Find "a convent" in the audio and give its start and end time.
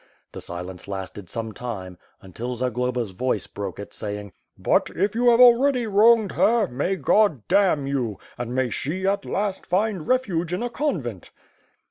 10.63-11.29